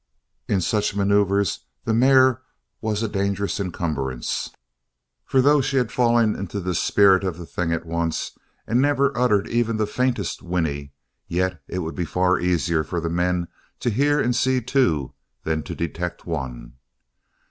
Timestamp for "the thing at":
7.37-7.85